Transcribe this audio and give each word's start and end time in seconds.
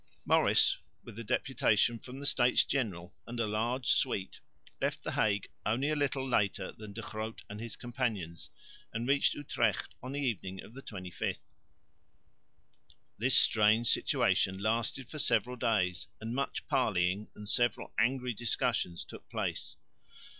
Maurice, 0.25 0.77
with 1.03 1.15
the 1.15 1.23
deputation 1.23 1.99
from 1.99 2.17
the 2.17 2.25
States 2.25 2.65
General 2.65 3.13
and 3.27 3.39
a 3.39 3.45
large 3.45 3.85
suite, 3.85 4.39
left 4.81 5.03
the 5.03 5.11
Hague 5.11 5.47
only 5.63 5.89
a 5.91 5.95
little 5.95 6.27
later 6.27 6.71
than 6.71 6.91
De 6.91 7.01
Groot 7.03 7.43
and 7.47 7.59
his 7.59 7.75
companions, 7.75 8.49
and 8.91 9.07
reached 9.07 9.35
Utrecht 9.35 9.93
on 10.01 10.13
the 10.13 10.19
evening 10.19 10.59
of 10.63 10.73
the 10.73 10.81
25th. 10.81 11.37
This 13.19 13.37
strange 13.37 13.89
situation 13.89 14.57
lasted 14.57 15.07
for 15.07 15.19
several 15.19 15.55
days, 15.55 16.07
and 16.19 16.33
much 16.33 16.67
parleying 16.67 17.27
and 17.35 17.47
several 17.47 17.93
angry 17.99 18.33
discussions 18.33 19.05
took 19.05 19.29
place. 19.29 19.75